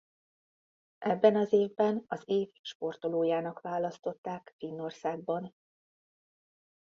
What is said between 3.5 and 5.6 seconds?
választották Finnországban.